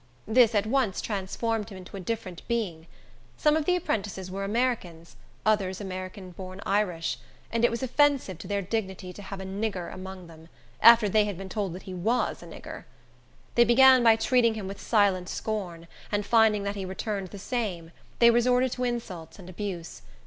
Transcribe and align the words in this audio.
This 0.25 0.55
at 0.55 0.65
once 0.65 0.99
transformed 0.99 1.69
him 1.69 1.77
into 1.77 1.95
a 1.95 1.99
different 1.99 2.41
being. 2.47 2.87
Some 3.37 3.55
of 3.55 3.65
the 3.65 3.75
apprentices 3.75 4.31
were 4.31 4.43
Americans, 4.43 5.15
others 5.45 5.79
American 5.79 6.31
born 6.31 6.59
Irish; 6.65 7.19
and 7.51 7.63
it 7.63 7.69
was 7.69 7.83
offensive 7.83 8.39
to 8.39 8.47
their 8.47 8.63
dignity 8.63 9.13
to 9.13 9.21
have 9.21 9.39
a 9.39 9.45
"nigger" 9.45 9.93
among 9.93 10.25
them, 10.25 10.49
after 10.81 11.07
they 11.07 11.25
had 11.25 11.37
been 11.37 11.49
told 11.49 11.73
that 11.73 11.83
he 11.83 11.93
was 11.93 12.41
a 12.41 12.47
"nigger." 12.47 12.85
They 13.53 13.63
began 13.63 14.01
by 14.01 14.15
treating 14.15 14.55
him 14.55 14.67
with 14.67 14.81
silent 14.81 15.29
scorn, 15.29 15.87
and 16.11 16.25
finding 16.25 16.63
that 16.63 16.75
he 16.75 16.83
returned 16.83 17.27
the 17.27 17.37
same, 17.37 17.91
they 18.17 18.31
resorted 18.31 18.71
to 18.71 18.83
insults 18.83 19.37
and 19.37 19.51
abuse. 19.51 20.01